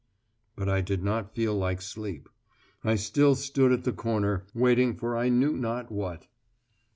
[0.55, 2.27] But I did not feel like sleep.
[2.83, 6.25] I still stood at the corner, waiting for I knew not what.